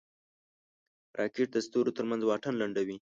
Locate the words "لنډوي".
2.61-2.97